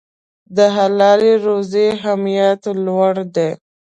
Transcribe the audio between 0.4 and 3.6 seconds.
د حلالې روزي اهمیت لوړ دی.